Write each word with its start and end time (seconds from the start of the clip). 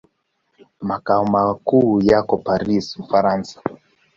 Makao 0.81 1.25
makuu 1.25 2.01
yako 2.01 2.37
Paris, 2.37 2.95
Ufaransa. 2.97 3.61